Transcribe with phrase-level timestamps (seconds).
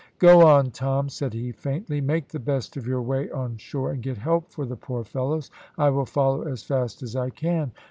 [0.17, 2.01] "Go on, Tom," said he faintly.
[2.01, 5.51] "Make the best of your way on shore and get help for the poor fellows,
[5.77, 7.71] I will follow as fast as I can."